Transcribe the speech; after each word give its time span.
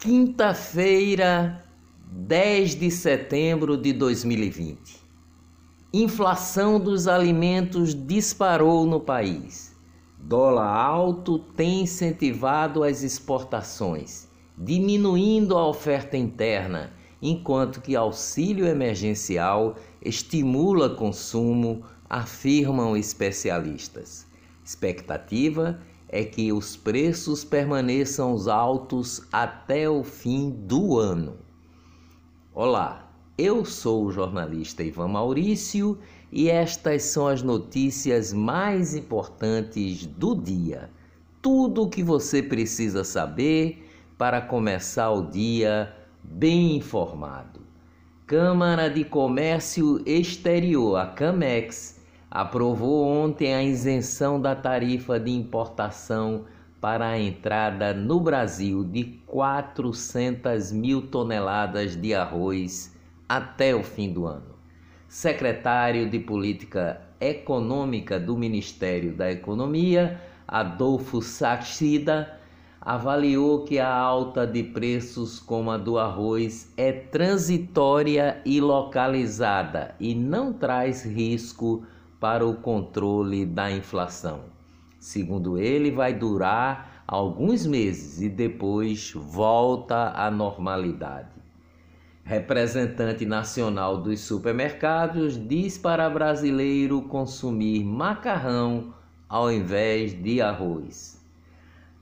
Quinta-feira, 0.00 1.64
10 2.12 2.76
de 2.76 2.88
setembro 2.88 3.76
de 3.76 3.92
2020. 3.92 4.78
Inflação 5.92 6.78
dos 6.78 7.08
alimentos 7.08 7.96
disparou 8.06 8.86
no 8.86 9.00
país. 9.00 9.74
Dólar 10.16 10.68
alto 10.68 11.40
tem 11.40 11.80
incentivado 11.80 12.84
as 12.84 13.02
exportações, 13.02 14.28
diminuindo 14.56 15.58
a 15.58 15.66
oferta 15.66 16.16
interna, 16.16 16.92
enquanto 17.20 17.80
que 17.80 17.96
auxílio 17.96 18.68
emergencial 18.68 19.74
estimula 20.00 20.90
consumo, 20.90 21.82
afirmam 22.08 22.96
especialistas. 22.96 24.28
Expectativa 24.64 25.80
é 26.08 26.24
que 26.24 26.52
os 26.52 26.76
preços 26.76 27.44
permaneçam 27.44 28.34
altos 28.50 29.22
até 29.30 29.88
o 29.88 30.02
fim 30.02 30.50
do 30.50 30.98
ano. 30.98 31.36
Olá, 32.54 33.12
eu 33.36 33.64
sou 33.64 34.06
o 34.06 34.10
jornalista 34.10 34.82
Ivan 34.82 35.08
Maurício 35.08 35.98
e 36.32 36.48
estas 36.48 37.04
são 37.04 37.28
as 37.28 37.42
notícias 37.42 38.32
mais 38.32 38.94
importantes 38.94 40.06
do 40.06 40.34
dia. 40.34 40.90
Tudo 41.42 41.84
o 41.84 41.90
que 41.90 42.02
você 42.02 42.42
precisa 42.42 43.04
saber 43.04 43.86
para 44.16 44.40
começar 44.40 45.10
o 45.10 45.30
dia 45.30 45.94
bem 46.22 46.76
informado. 46.76 47.60
Câmara 48.26 48.88
de 48.88 49.04
Comércio 49.04 50.02
Exterior, 50.04 50.96
a 50.96 51.06
CAMEX, 51.06 51.97
aprovou 52.30 53.06
ontem 53.06 53.54
a 53.54 53.62
isenção 53.62 54.40
da 54.40 54.54
tarifa 54.54 55.18
de 55.18 55.30
importação 55.30 56.44
para 56.80 57.08
a 57.08 57.18
entrada 57.18 57.92
no 57.92 58.20
Brasil 58.20 58.84
de 58.84 59.04
400 59.26 60.70
mil 60.70 61.02
toneladas 61.08 61.96
de 61.96 62.14
arroz 62.14 62.94
até 63.28 63.74
o 63.74 63.82
fim 63.82 64.12
do 64.12 64.26
ano. 64.26 64.56
Secretário 65.08 66.08
de 66.08 66.18
Política 66.18 67.00
Econômica 67.20 68.20
do 68.20 68.36
Ministério 68.36 69.12
da 69.14 69.30
Economia, 69.30 70.20
Adolfo 70.46 71.20
Saxida, 71.20 72.38
avaliou 72.80 73.64
que 73.64 73.78
a 73.78 73.92
alta 73.92 74.46
de 74.46 74.62
preços 74.62 75.40
como 75.40 75.70
a 75.70 75.76
do 75.76 75.98
arroz 75.98 76.72
é 76.76 76.92
transitória 76.92 78.40
e 78.44 78.60
localizada 78.60 79.94
e 79.98 80.14
não 80.14 80.52
traz 80.52 81.04
risco 81.04 81.84
para 82.20 82.46
o 82.46 82.54
controle 82.54 83.46
da 83.46 83.70
inflação. 83.70 84.40
Segundo 84.98 85.58
ele, 85.58 85.90
vai 85.90 86.12
durar 86.12 87.02
alguns 87.06 87.64
meses 87.64 88.20
e 88.20 88.28
depois 88.28 89.12
volta 89.14 90.12
à 90.14 90.30
normalidade. 90.30 91.38
Representante 92.24 93.24
nacional 93.24 94.02
dos 94.02 94.20
supermercados 94.20 95.38
diz 95.48 95.78
para 95.78 96.10
brasileiro 96.10 97.00
consumir 97.02 97.82
macarrão 97.84 98.92
ao 99.28 99.50
invés 99.50 100.12
de 100.12 100.40
arroz. 100.40 101.18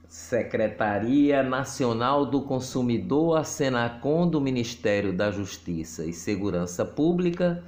Secretaria 0.08 1.42
Nacional 1.42 2.24
do 2.24 2.40
Consumidor, 2.40 3.36
a 3.36 3.44
Senacom 3.44 4.26
do 4.26 4.40
Ministério 4.40 5.12
da 5.12 5.30
Justiça 5.30 6.06
e 6.06 6.12
Segurança 6.12 6.84
Pública 6.84 7.62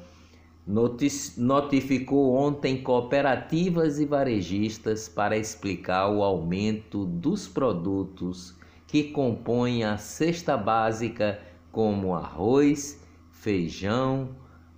notificou 0.69 2.35
ontem 2.35 2.83
cooperativas 2.83 3.99
e 3.99 4.05
varejistas 4.05 5.09
para 5.09 5.39
explicar 5.39 6.11
o 6.11 6.23
aumento 6.23 7.07
dos 7.07 7.49
produtos 7.49 8.55
que 8.87 9.05
compõem 9.05 9.85
a 9.85 9.97
cesta 9.97 10.59
básica, 10.59 11.41
como 11.73 12.15
arroz, 12.15 13.03
feijão, 13.31 14.29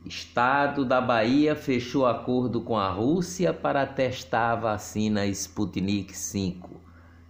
Estado 0.07 0.85
da 0.85 1.01
Bahia 1.01 1.57
fechou 1.57 2.07
acordo 2.07 2.61
com 2.61 2.79
a 2.79 2.89
Rússia 2.89 3.53
para 3.53 3.85
testar 3.85 4.53
a 4.53 4.55
vacina 4.55 5.27
Sputnik 5.27 6.13
V. 6.13 6.61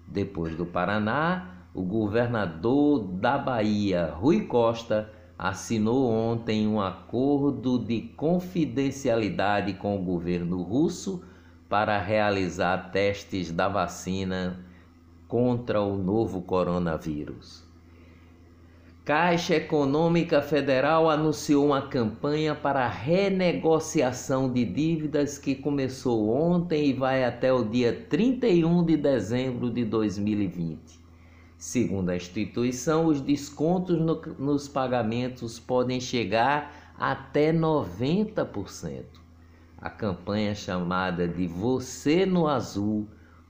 Depois 0.07 0.55
do 0.55 0.67
Paraná, 0.67 1.69
o 1.73 1.81
governador 1.81 2.99
da 2.99 3.39
Bahia, 3.39 4.13
Rui 4.15 4.43
Costa, 4.43 5.11
assinou 5.39 6.07
ontem 6.07 6.69
um 6.69 6.79
acordo 6.79 7.79
de 7.79 8.03
confidencialidade 8.15 9.73
com 9.73 9.99
o 9.99 10.05
governo 10.05 10.61
russo 10.63 11.25
para 11.71 11.99
realizar 11.99 12.91
testes 12.91 13.51
da 13.51 13.69
vacina 13.69 14.61
contra 15.27 15.81
o 15.81 15.97
novo 15.97 16.43
coronavírus. 16.43 17.66
Caixa 19.07 19.55
Econômica 19.55 20.43
Federal 20.43 21.09
anunciou 21.09 21.67
uma 21.67 21.81
campanha 21.81 22.57
para 22.57 22.89
renegociação 22.89 24.53
de 24.53 24.65
dívidas 24.65 25.39
que 25.39 25.55
começou 25.55 26.29
ontem 26.29 26.89
e 26.89 26.93
vai 26.93 27.23
até 27.23 27.53
o 27.53 27.63
dia 27.63 28.05
31 28.11 28.85
de 28.85 28.97
dezembro 28.97 29.71
de 29.71 29.85
2020. 29.85 30.99
Segundo 31.57 32.11
a 32.11 32.17
instituição, 32.17 33.07
os 33.07 33.21
descontos 33.21 33.97
no, 33.97 34.21
nos 34.41 34.67
pagamentos 34.67 35.61
podem 35.61 36.01
chegar 36.01 36.93
até 36.99 37.53
90%. 37.53 39.05
A 39.79 39.89
campanha 39.89 40.53
chamada 40.53 41.29
de 41.29 41.47
Você 41.47 42.27
no 42.27 42.49
Azul 42.49 43.07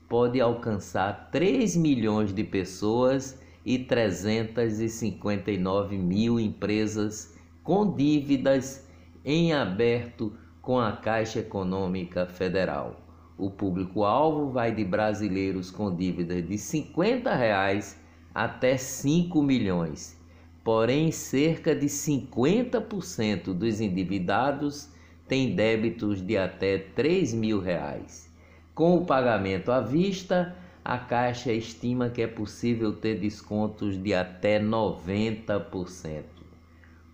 pode 0.07 0.39
alcançar 0.39 1.31
3 1.31 1.75
milhões 1.75 2.31
de 2.31 2.43
pessoas 2.43 3.39
e 3.67 3.77
359 3.79 5.97
mil 5.97 6.39
empresas 6.39 7.35
com 7.61 7.93
dívidas 7.93 8.87
em 9.25 9.51
aberto 9.51 10.31
com 10.61 10.79
a 10.79 10.93
Caixa 10.93 11.39
Econômica 11.39 12.25
Federal. 12.25 13.01
O 13.37 13.51
público-alvo 13.51 14.51
vai 14.51 14.73
de 14.73 14.85
brasileiros 14.85 15.69
com 15.69 15.93
dívidas 15.93 16.47
de 16.47 16.57
50 16.57 17.35
reais 17.35 17.99
até 18.33 18.77
5 18.77 19.43
milhões. 19.43 20.15
porém 20.63 21.11
cerca 21.11 21.75
de 21.75 21.87
50% 21.87 23.53
dos 23.53 23.81
endividados 23.81 24.89
têm 25.27 25.55
débitos 25.55 26.25
de 26.25 26.37
até 26.37 26.77
3 26.77 27.33
mil 27.33 27.59
reais. 27.61 28.29
Com 28.75 28.97
o 28.97 29.05
pagamento 29.05 29.71
à 29.71 29.79
vista, 29.81 30.55
a 30.87 30.97
Caixa 30.97 31.51
estima 31.51 32.09
que 32.09 32.21
é 32.21 32.27
possível 32.27 32.93
ter 32.93 33.19
descontos 33.19 34.01
de 34.01 34.13
até 34.13 34.57
90%. 34.57 36.23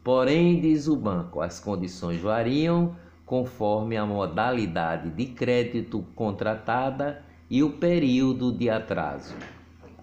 Porém, 0.03 0.61
diz 0.61 0.87
o 0.87 0.95
banco, 0.95 1.41
as 1.41 1.59
condições 1.59 2.21
variam 2.21 2.95
conforme 3.25 3.97
a 3.97 4.05
modalidade 4.05 5.09
de 5.09 5.25
crédito 5.25 6.05
contratada 6.13 7.25
e 7.49 7.63
o 7.63 7.71
período 7.71 8.51
de 8.55 8.69
atraso. 8.69 9.33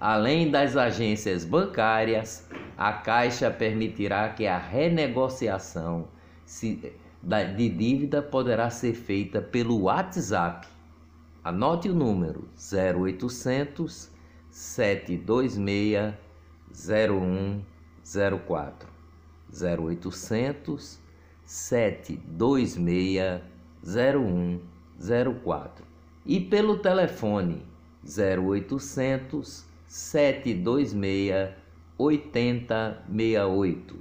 Além 0.01 0.51
das 0.51 0.77
agências 0.77 1.45
bancárias, 1.45 2.49
a 2.77 2.93
Caixa 2.93 3.53
permitirá 3.53 4.31
que 4.31 4.49
a 4.49 4.59
renegociação 4.59 6.09
de 7.23 7.69
dívida 7.69 8.21
poderá 8.21 8.69
ser 8.69 8.95
feita 8.95 9.41
pelo 9.41 9.83
WhatsApp. 9.83 10.67
Anote 11.43 11.89
o 11.89 11.95
número 11.95 12.51
0800 12.57 14.11
726 14.51 16.15
0104. 16.71 18.87
0800 19.51 21.01
726 21.47 23.41
0104 23.83 25.87
e 26.27 26.39
pelo 26.41 26.77
telefone 26.79 27.65
0800 28.05 29.65
726 29.87 31.55
8068 31.99 33.97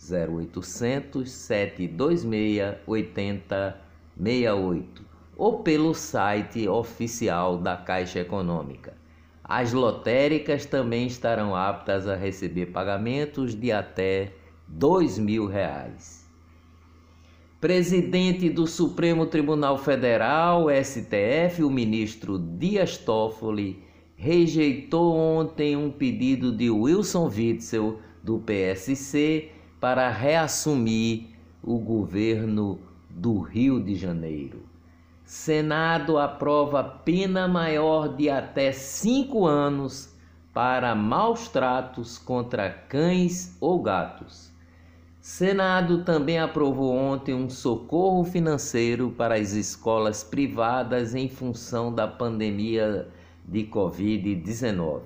0800 0.00 1.28
726 1.28 2.76
8068 2.86 5.07
ou 5.38 5.60
pelo 5.60 5.94
site 5.94 6.68
oficial 6.68 7.56
da 7.56 7.76
Caixa 7.76 8.18
Econômica. 8.18 8.94
As 9.44 9.72
lotéricas 9.72 10.66
também 10.66 11.06
estarão 11.06 11.54
aptas 11.54 12.08
a 12.08 12.16
receber 12.16 12.66
pagamentos 12.66 13.54
de 13.54 13.70
até 13.70 14.32
mil 15.18 15.46
reais. 15.46 16.28
Presidente 17.60 18.50
do 18.50 18.66
Supremo 18.66 19.26
Tribunal 19.26 19.78
Federal, 19.78 20.66
STF, 20.68 21.62
o 21.62 21.70
ministro 21.70 22.38
Dias 22.38 22.98
Toffoli, 22.98 23.82
rejeitou 24.16 25.16
ontem 25.16 25.76
um 25.76 25.90
pedido 25.90 26.54
de 26.54 26.68
Wilson 26.68 27.28
Witzel, 27.28 28.00
do 28.22 28.38
PSC, 28.38 29.50
para 29.80 30.10
reassumir 30.10 31.26
o 31.62 31.78
governo 31.78 32.78
do 33.08 33.38
Rio 33.40 33.80
de 33.80 33.94
Janeiro. 33.94 34.68
Senado 35.28 36.16
aprova 36.16 36.82
pena 36.82 37.46
maior 37.46 38.16
de 38.16 38.30
até 38.30 38.72
cinco 38.72 39.44
anos 39.44 40.08
para 40.54 40.94
maus 40.94 41.48
tratos 41.48 42.16
contra 42.16 42.70
cães 42.70 43.54
ou 43.60 43.82
gatos. 43.82 44.50
Senado 45.20 46.02
também 46.02 46.38
aprovou 46.38 46.96
ontem 46.96 47.34
um 47.34 47.50
socorro 47.50 48.24
financeiro 48.24 49.10
para 49.10 49.34
as 49.34 49.52
escolas 49.52 50.24
privadas 50.24 51.14
em 51.14 51.28
função 51.28 51.94
da 51.94 52.08
pandemia 52.08 53.06
de 53.44 53.64
Covid-19. 53.64 55.02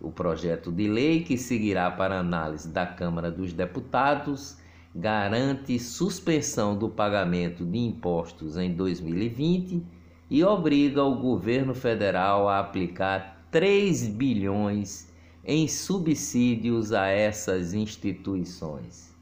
O 0.00 0.10
projeto 0.10 0.72
de 0.72 0.88
lei, 0.88 1.22
que 1.24 1.36
seguirá 1.36 1.90
para 1.90 2.18
análise 2.18 2.70
da 2.70 2.86
Câmara 2.86 3.30
dos 3.30 3.52
Deputados, 3.52 4.56
garante 4.98 5.78
suspensão 5.78 6.76
do 6.76 6.88
pagamento 6.88 7.64
de 7.64 7.78
impostos 7.78 8.56
em 8.56 8.74
2020 8.74 9.80
e 10.28 10.42
obriga 10.42 11.04
o 11.04 11.14
governo 11.14 11.72
federal 11.72 12.48
a 12.48 12.58
aplicar 12.58 13.46
3 13.48 14.08
bilhões 14.08 15.08
em 15.44 15.68
subsídios 15.68 16.92
a 16.92 17.06
essas 17.06 17.74
instituições. 17.74 19.16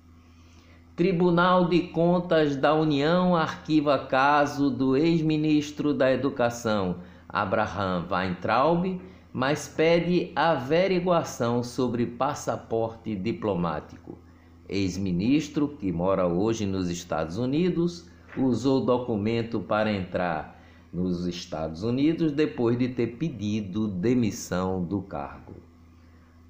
Tribunal 0.96 1.69
de 1.69 1.81
Contas 1.88 2.56
da 2.56 2.73
União 2.73 3.37
arquiva 3.37 3.99
caso 3.99 4.70
do 4.70 4.96
ex-ministro 4.96 5.93
da 5.93 6.11
Educação, 6.11 7.00
Abraham 7.28 8.06
Weintraub, 8.11 8.99
mas 9.31 9.69
pede 9.69 10.32
averiguação 10.34 11.62
sobre 11.62 12.06
passaporte 12.06 13.14
diplomático. 13.14 14.25
Ex-ministro, 14.69 15.69
que 15.69 15.93
mora 15.93 16.27
hoje 16.27 16.67
nos 16.67 16.89
Estados 16.89 17.39
Unidos, 17.39 18.09
usou 18.37 18.85
documento 18.85 19.61
para 19.61 19.93
entrar 19.93 20.61
nos 20.93 21.27
Estados 21.27 21.83
Unidos 21.83 22.33
depois 22.33 22.79
de 22.79 22.89
ter 22.89 23.17
pedido 23.19 23.87
demissão 23.89 24.83
do 24.83 25.03
cargo. 25.03 25.55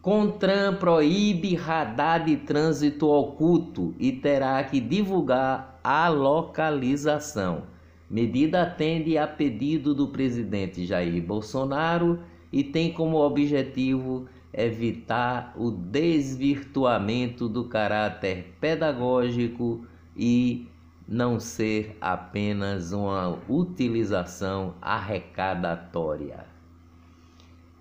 CONTRAN 0.01 0.77
proíbe 0.77 1.57
radar 1.57 2.25
de 2.25 2.37
trânsito 2.37 3.09
oculto 3.09 3.93
e 3.99 4.13
terá 4.13 4.63
que 4.63 4.79
divulgar 4.79 5.81
a 5.83 6.09
localização. 6.09 7.65
Medida 8.09 8.63
atende 8.63 9.19
a 9.19 9.27
pedido 9.27 9.93
do 9.93 10.07
presidente 10.07 10.87
Jair 10.87 11.21
Bolsonaro 11.21 12.21
e 12.53 12.63
tem 12.63 12.93
como 12.93 13.17
objetivo 13.17 14.27
evitar 14.57 15.53
o 15.55 15.71
desvirtuamento 15.71 17.49
do 17.49 17.69
caráter 17.69 18.57
pedagógico 18.59 19.87
e 20.17 20.67
não 21.07 21.39
ser 21.39 21.97
apenas 22.01 22.91
uma 22.93 23.39
utilização 23.49 24.75
arrecadatória. 24.81 26.47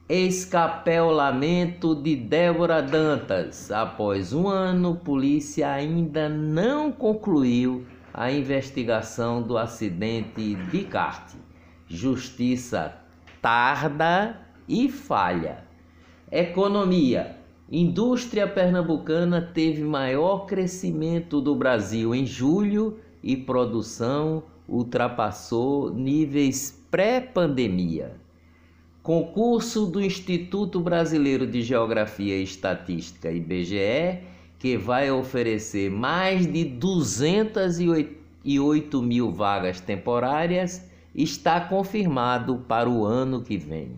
Escapelamento 0.07 1.95
de 1.95 2.16
Débora 2.16 2.80
Dantas. 2.83 3.71
Após 3.71 4.33
um 4.33 4.48
ano, 4.48 4.98
polícia 4.98 5.71
ainda 5.71 6.30
não 6.30 6.92
concluiu 6.92 7.88
a 8.13 8.31
investigação 8.31 9.42
do 9.42 9.57
acidente 9.57 10.54
de 10.69 10.83
kart. 10.83 11.33
Justiça 11.88 12.94
tarda 13.42 14.39
e 14.68 14.88
falha. 14.89 15.65
Economia. 16.31 17.38
Indústria 17.72 18.48
pernambucana 18.48 19.39
teve 19.42 19.83
maior 19.83 20.48
crescimento 20.48 21.39
do 21.39 21.54
Brasil 21.54 22.16
em 22.16 22.25
julho 22.25 22.98
e 23.22 23.38
produção 23.38 24.42
ultrapassou 24.68 25.94
níveis 25.94 26.83
pré-pandemia. 26.90 28.16
Concurso 29.04 29.85
do 29.85 30.04
Instituto 30.04 30.80
Brasileiro 30.80 31.45
de 31.45 31.61
Geografia 31.61 32.35
e 32.35 32.44
Estatística, 32.44 33.31
IBGE, 33.31 34.21
que 34.57 34.76
vai 34.78 35.11
oferecer 35.11 35.92
mais 35.92 36.52
de 36.52 36.66
208 36.66 39.02
mil 39.04 39.31
vagas 39.31 39.80
temporárias, 39.80 40.90
está 41.14 41.61
confirmado 41.61 42.66
para 42.68 42.90
o 42.90 43.06
ano 43.06 43.44
que 43.44 43.57
vem. 43.57 43.92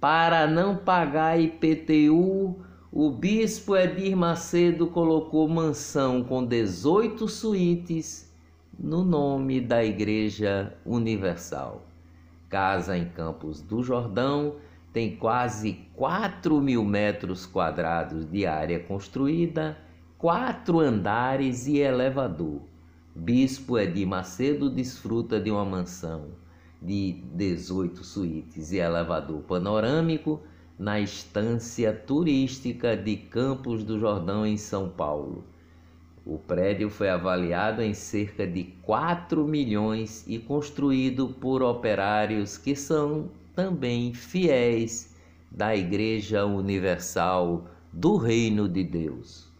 Para 0.00 0.46
não 0.46 0.76
pagar 0.76 1.40
IPTU, 1.40 2.56
o 2.92 3.10
bispo 3.10 3.76
Edir 3.76 4.16
Macedo 4.16 4.86
colocou 4.86 5.48
mansão 5.48 6.22
com 6.22 6.44
18 6.44 7.26
suítes 7.26 8.32
no 8.78 9.04
nome 9.04 9.60
da 9.60 9.84
Igreja 9.84 10.76
Universal. 10.84 11.93
Casa 12.48 12.96
em 12.96 13.08
Campos 13.08 13.60
do 13.60 13.82
Jordão 13.82 14.56
tem 14.92 15.16
quase 15.16 15.88
4 15.94 16.60
mil 16.60 16.84
metros 16.84 17.46
quadrados 17.46 18.24
de 18.30 18.46
área 18.46 18.78
construída 18.78 19.76
quatro 20.16 20.80
andares 20.80 21.66
e 21.66 21.78
elevador. 21.78 22.62
Bispo 23.14 23.78
Edir 23.78 24.06
Macedo 24.06 24.70
desfruta 24.70 25.38
de 25.38 25.50
uma 25.50 25.64
mansão 25.64 26.28
de 26.80 27.22
18 27.34 28.02
suítes 28.02 28.72
e 28.72 28.78
elevador 28.78 29.42
panorâmico 29.42 30.40
na 30.78 30.98
estância 30.98 31.92
turística 31.92 32.96
de 32.96 33.16
Campos 33.16 33.84
do 33.84 33.98
Jordão, 33.98 34.46
em 34.46 34.56
São 34.56 34.88
Paulo. 34.88 35.44
O 36.26 36.38
prédio 36.38 36.88
foi 36.88 37.10
avaliado 37.10 37.82
em 37.82 37.92
cerca 37.92 38.46
de 38.46 38.64
4 38.82 39.46
milhões 39.46 40.24
e 40.26 40.38
construído 40.38 41.28
por 41.28 41.62
operários 41.62 42.56
que 42.56 42.74
são 42.74 43.28
também 43.54 44.14
fiéis 44.14 45.14
da 45.50 45.76
Igreja 45.76 46.46
Universal 46.46 47.66
do 47.92 48.16
Reino 48.16 48.66
de 48.66 48.82
Deus. 48.82 49.52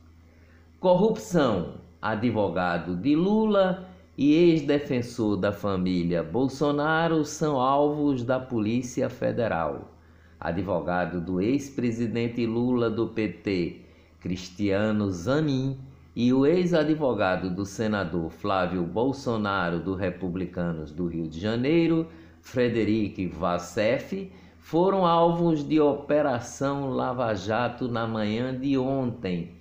Corrupção: 0.80 1.74
advogado 2.00 2.96
de 2.96 3.14
Lula 3.14 3.86
e 4.16 4.32
ex-defensor 4.32 5.36
da 5.36 5.52
família 5.52 6.22
Bolsonaro 6.22 7.26
são 7.26 7.60
alvos 7.60 8.24
da 8.24 8.40
Polícia 8.40 9.10
Federal. 9.10 9.92
Advogado 10.40 11.20
do 11.20 11.42
ex-presidente 11.42 12.46
Lula 12.46 12.88
do 12.88 13.08
PT, 13.08 13.82
Cristiano 14.18 15.10
Zanin, 15.10 15.78
e 16.16 16.32
o 16.32 16.46
ex-advogado 16.46 17.50
do 17.50 17.66
senador 17.66 18.30
Flávio 18.30 18.84
Bolsonaro 18.84 19.80
do 19.80 19.94
Republicanos 19.94 20.92
do 20.92 21.06
Rio 21.06 21.26
de 21.26 21.40
Janeiro, 21.40 22.06
Frederic 22.40 23.26
Vassef, 23.26 24.30
foram 24.58 25.04
alvos 25.04 25.66
de 25.66 25.80
Operação 25.80 26.90
Lava 26.90 27.34
Jato 27.34 27.88
na 27.88 28.06
manhã 28.06 28.56
de 28.58 28.78
ontem 28.78 29.52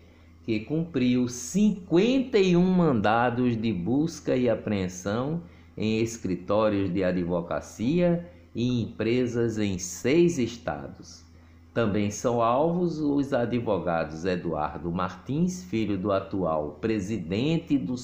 que 0.43 0.60
cumpriu 0.60 1.27
51 1.27 2.62
mandados 2.62 3.60
de 3.60 3.72
busca 3.72 4.36
e 4.36 4.50
apreensão 4.50 5.41
em 5.75 6.00
escritórios 6.00 6.93
de 6.93 7.03
advocacia 7.03 8.29
e 8.53 8.81
empresas 8.81 9.57
em 9.57 9.79
seis 9.79 10.38
estados. 10.38 11.25
Também 11.74 12.12
são 12.12 12.39
alvos 12.39 13.00
os 13.00 13.34
advogados 13.34 14.25
Eduardo 14.25 14.92
Martins, 14.92 15.63
filho 15.63 15.98
do 15.98 16.12
atual 16.12 16.77
presidente 16.80 17.80
do 17.80 17.96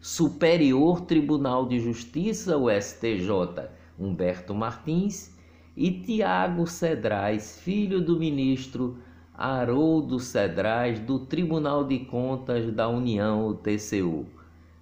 Superior 0.00 1.00
Tribunal 1.00 1.66
de 1.66 1.80
Justiça, 1.80 2.56
o 2.56 2.70
STJ, 2.70 3.68
Humberto 3.98 4.54
Martins, 4.54 5.34
e 5.76 5.90
Tiago 5.90 6.68
Cedrais, 6.68 7.58
filho 7.58 8.00
do 8.00 8.16
ministro 8.16 8.96
Haroldo 9.36 10.20
Cedrais, 10.20 11.00
do 11.00 11.18
Tribunal 11.18 11.82
de 11.84 11.98
Contas 11.98 12.72
da 12.72 12.88
União, 12.88 13.48
o 13.48 13.54
TCU. 13.54 14.24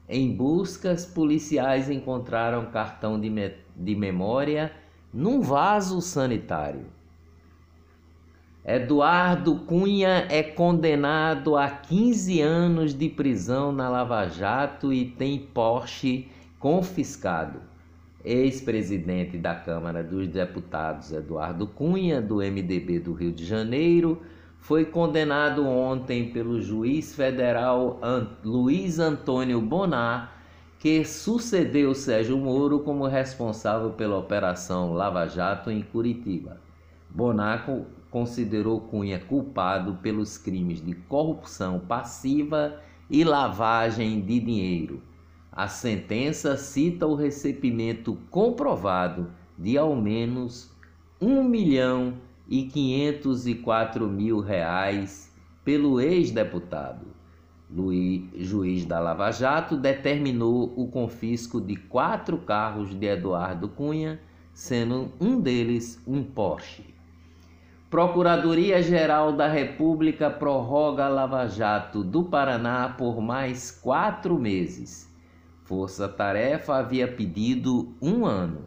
Em 0.07 0.37
buscas, 0.37 1.07
policiais 1.07 1.89
encontraram 1.89 2.67
cartão 2.67 3.19
de, 3.19 3.31
me 3.31 3.55
de 3.75 3.97
memória 3.97 4.71
num 5.15 5.41
vaso 5.41 6.03
sanitário. 6.03 6.85
Eduardo 8.65 9.57
Cunha 9.57 10.29
é 10.31 10.41
condenado 10.41 11.57
a 11.57 11.69
15 11.69 12.41
anos 12.41 12.95
de 12.95 13.09
prisão 13.09 13.73
na 13.73 13.89
Lava 13.89 14.29
Jato 14.29 14.93
e 14.93 15.05
tem 15.05 15.37
Porsche 15.37 16.29
confiscado. 16.61 17.59
Ex-presidente 18.25 19.37
da 19.37 19.53
Câmara 19.53 20.01
dos 20.05 20.29
Deputados 20.29 21.11
Eduardo 21.11 21.67
Cunha, 21.67 22.23
do 22.23 22.37
MDB 22.37 23.01
do 23.01 23.13
Rio 23.13 23.33
de 23.33 23.45
Janeiro, 23.45 24.23
foi 24.61 24.85
condenado 24.85 25.67
ontem 25.67 26.31
pelo 26.31 26.61
juiz 26.61 27.17
federal 27.17 27.99
Luiz 28.45 29.01
Antônio 29.01 29.61
Bonar, 29.61 30.41
que 30.79 31.05
sucedeu 31.05 31.97
Sérgio 31.97 32.39
Moro 32.39 32.79
como 32.79 33.09
responsável 33.09 33.91
pela 33.91 34.19
Operação 34.19 34.93
Lava 34.93 35.27
Jato 35.27 35.69
em 35.69 35.83
Curitiba. 35.83 36.61
Bonar 37.11 37.67
considerou 38.13 38.79
Cunha 38.83 39.19
culpado 39.19 39.95
pelos 40.03 40.37
crimes 40.37 40.85
de 40.85 40.95
corrupção 40.95 41.81
passiva 41.81 42.79
e 43.11 43.25
lavagem 43.25 44.21
de 44.21 44.39
dinheiro. 44.39 45.03
A 45.51 45.67
sentença 45.67 46.57
cita 46.57 47.07
o 47.07 47.15
recebimento 47.15 48.17
comprovado 48.31 49.33
de 49.59 49.79
ao 49.79 49.97
menos 49.97 50.71
um 51.21 51.43
milhão 51.43 52.15
e 52.49 52.65
504 52.65 54.07
mil 54.07 54.41
reais 54.41 55.35
pelo 55.65 55.99
ex-deputado. 55.99 57.07
Luiz, 57.71 58.25
juiz 58.37 58.85
da 58.85 59.01
Lava 59.01 59.31
Jato, 59.31 59.77
determinou 59.79 60.71
o 60.77 60.87
confisco 60.89 61.59
de 61.59 61.77
quatro 61.77 62.37
carros 62.37 62.95
de 62.95 63.07
Eduardo 63.07 63.69
Cunha, 63.69 64.21
sendo 64.53 65.11
um 65.19 65.41
deles 65.41 66.03
um 66.07 66.23
Porsche. 66.23 66.92
Procuradoria-Geral 67.93 69.35
da 69.35 69.47
República 69.47 70.31
prorroga 70.31 71.09
Lava 71.09 71.47
Jato 71.47 72.03
do 72.03 72.25
Paraná 72.25 72.89
por 72.89 73.21
mais 73.21 73.71
quatro 73.71 74.39
meses. 74.39 75.13
Força 75.65 76.09
Tarefa 76.09 76.77
havia 76.77 77.07
pedido 77.07 77.95
um 78.01 78.25
ano. 78.25 78.63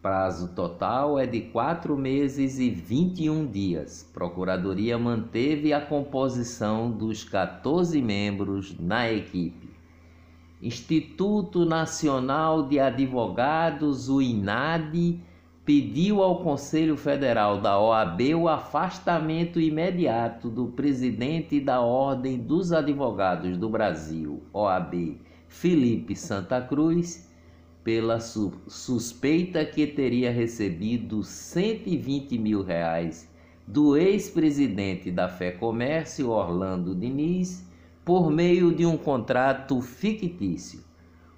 Prazo 0.00 0.54
total 0.54 1.18
é 1.18 1.26
de 1.26 1.42
quatro 1.42 1.98
meses 1.98 2.58
e 2.58 2.70
21 2.70 3.46
dias. 3.46 4.08
Procuradoria 4.10 4.96
manteve 4.96 5.74
a 5.74 5.80
composição 5.82 6.90
dos 6.90 7.22
14 7.22 8.00
membros 8.00 8.74
na 8.80 9.12
equipe. 9.12 9.68
Instituto 10.62 11.66
Nacional 11.66 12.66
de 12.66 12.80
Advogados, 12.80 14.08
o 14.08 14.22
INAD, 14.22 15.28
pediu 15.70 16.20
ao 16.20 16.42
Conselho 16.42 16.96
Federal 16.96 17.60
da 17.60 17.78
OAB 17.78 18.34
o 18.34 18.48
afastamento 18.48 19.60
imediato 19.60 20.50
do 20.50 20.66
presidente 20.66 21.60
da 21.60 21.80
Ordem 21.80 22.38
dos 22.38 22.72
Advogados 22.72 23.56
do 23.56 23.68
Brasil, 23.68 24.42
OAB, 24.52 25.20
Felipe 25.46 26.16
Santa 26.16 26.60
Cruz 26.60 27.30
pela 27.84 28.18
su 28.18 28.52
suspeita 28.66 29.64
que 29.64 29.86
teria 29.86 30.32
recebido 30.32 31.22
120 31.22 32.36
mil 32.36 32.64
reais 32.64 33.30
do 33.64 33.96
ex-presidente 33.96 35.08
da 35.08 35.28
Fé 35.28 35.52
Comércio, 35.52 36.30
Orlando 36.30 36.96
Diniz, 36.96 37.64
por 38.04 38.28
meio 38.28 38.74
de 38.74 38.84
um 38.84 38.96
contrato 38.96 39.80
fictício. 39.80 40.80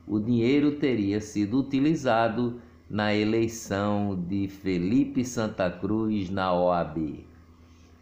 O 0.07 0.19
dinheiro 0.19 0.77
teria 0.77 1.21
sido 1.21 1.61
utilizado 1.61 2.63
na 2.93 3.13
eleição 3.15 4.23
de 4.29 4.47
Felipe 4.47 5.25
Santa 5.25 5.69
Cruz 5.71 6.31
na 6.31 6.53
OAB. 6.53 7.25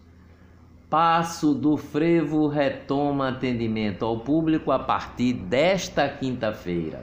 Passo 0.91 1.55
do 1.55 1.79
Frevo 1.79 2.49
retoma 2.49 3.31
atendimento 3.31 4.05
ao 4.05 4.21
público 4.21 4.71
a 4.71 4.79
partir 4.79 5.33
desta 5.33 6.07
quinta-feira. 6.07 7.03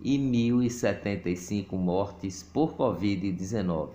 e 0.00 0.16
1.075 0.18 1.76
mortes 1.76 2.42
por 2.42 2.74
Covid-19. 2.76 3.90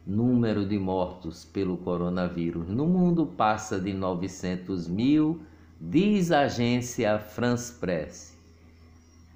Número 0.10 0.66
de 0.66 0.80
mortos 0.80 1.44
pelo 1.44 1.76
coronavírus 1.76 2.70
no 2.70 2.88
mundo 2.88 3.26
passa 3.26 3.78
de 3.78 3.94
900 3.94 4.88
mil, 4.88 5.42
diz 5.82 6.32
a 6.32 6.44
agência 6.44 7.20
France 7.20 7.74
Press. 7.74 8.34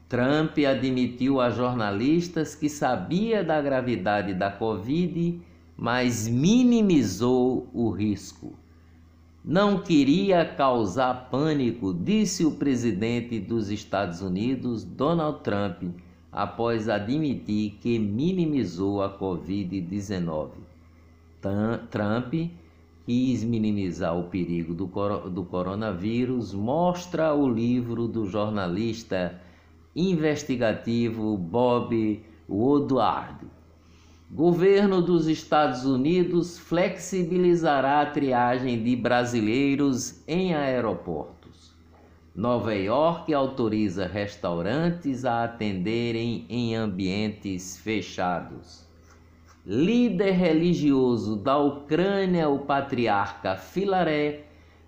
Trump 0.08 0.58
admitiu 0.60 1.42
a 1.42 1.50
jornalistas 1.50 2.56
que 2.56 2.70
sabia 2.70 3.44
da 3.44 3.62
gravidade 3.62 4.34
da 4.34 4.50
Covid, 4.50 5.42
mas 5.76 6.26
minimizou 6.30 7.70
o 7.74 7.90
risco. 7.90 8.54
Não 9.44 9.82
queria 9.82 10.46
causar 10.46 11.30
pânico, 11.30 11.94
disse 11.94 12.46
o 12.46 12.52
presidente 12.52 13.42
dos 13.42 13.70
Estados 13.70 14.22
Unidos, 14.22 14.86
Donald 14.86 15.42
Trump 15.42 15.84
após 16.32 16.88
admitir 16.88 17.78
que 17.82 18.00
minimizou 18.00 19.02
a 19.04 19.10
Covid-19. 19.18 20.50
Trump 21.90 22.34
quis 23.06 23.44
minimizar 23.44 24.18
o 24.18 24.30
perigo 24.30 24.74
do, 24.74 24.86
do 25.30 25.44
coronavírus, 25.44 26.54
mostra 26.54 27.34
o 27.34 27.50
livro 27.50 28.08
do 28.08 28.26
jornalista 28.26 29.42
investigativo 29.96 31.36
Bob 31.38 32.24
Woodward. 32.50 33.46
Governo 34.30 35.02
dos 35.02 35.28
Estados 35.28 35.84
Unidos 35.84 36.58
flexibilizará 36.58 38.02
a 38.02 38.06
triagem 38.06 38.82
de 38.82 38.96
brasileiros 38.96 40.24
em 40.26 40.56
aeroporto. 40.56 41.41
Nova 42.34 42.74
York 42.74 43.34
autoriza 43.34 44.08
restaurantes 44.08 45.26
a 45.26 45.44
atenderem 45.44 46.46
em 46.48 46.74
ambientes 46.74 47.78
fechados. 47.78 48.88
Líder 49.66 50.32
religioso 50.32 51.36
da 51.36 51.58
Ucrânia, 51.58 52.48
o 52.48 52.60
patriarca 52.60 53.58
Filaré, 53.58 54.46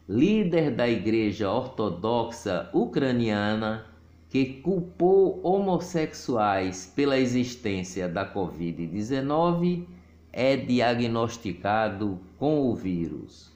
líder 0.08 0.71
da 0.71 0.88
Igreja 0.88 1.51
Ortodoxa 1.51 2.69
Ucraniana, 2.73 3.88
que 4.29 4.45
culpou 4.45 5.41
homossexuais 5.43 6.93
pela 6.95 7.19
existência 7.19 8.08
da 8.08 8.25
Covid-19, 8.25 9.86
é 10.32 10.56
diagnosticado 10.56 12.17
com 12.39 12.69
o 12.69 12.73
vírus. 12.73 13.51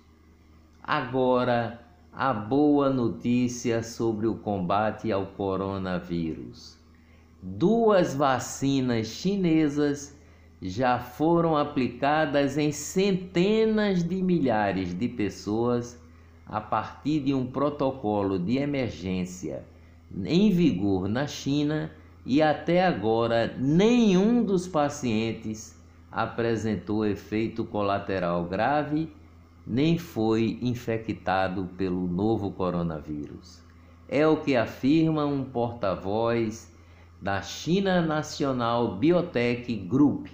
Agora, 0.84 1.87
a 2.20 2.34
boa 2.34 2.90
notícia 2.90 3.84
sobre 3.84 4.26
o 4.26 4.34
combate 4.34 5.12
ao 5.12 5.28
coronavírus. 5.28 6.76
Duas 7.44 8.16
vacinas 8.16 9.06
chinesas 9.06 10.18
já 10.60 10.98
foram 10.98 11.56
aplicadas 11.56 12.58
em 12.58 12.72
centenas 12.72 14.04
de 14.04 14.16
milhares 14.16 14.98
de 14.98 15.08
pessoas 15.08 16.02
a 16.48 16.60
partir 16.60 17.20
de 17.20 17.36
um 17.36 17.46
protocolo 17.46 18.40
de 18.40 18.58
emergência 18.58 19.64
em 20.26 20.50
vigor 20.50 21.08
na 21.08 21.28
China 21.28 21.92
e 22.26 22.42
até 22.42 22.84
agora 22.84 23.56
nenhum 23.60 24.44
dos 24.44 24.68
pacientes 24.68 25.80
apresentou 26.12 27.06
efeito 27.06 27.64
colateral 27.64 28.44
grave 28.46 29.08
nem 29.68 29.98
foi 29.98 30.58
infectado 30.62 31.70
pelo 31.78 32.08
novo 32.08 32.52
coronavírus. 32.52 33.62
É 34.08 34.26
o 34.26 34.38
que 34.38 34.56
afirma 34.56 35.26
um 35.26 35.44
porta-voz 35.44 36.74
da 37.22 37.42
China 37.42 38.02
National 38.02 38.96
Biotech 38.96 39.76
Group, 39.76 40.28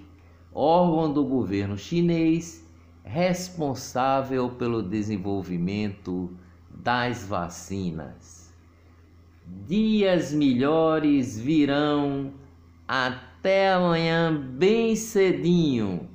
órgão 0.54 1.12
do 1.12 1.26
governo 1.26 1.76
chinês 1.76 2.64
responsável 3.04 4.50
pelo 4.52 4.84
desenvolvimento 4.84 6.32
das 6.70 7.26
vacinas. 7.26 8.54
Dias 9.68 10.32
melhores 10.32 11.40
virão. 11.40 12.32
Até 12.88 13.74
amanhã, 13.74 14.34
bem 14.34 14.96
cedinho. 14.96 16.13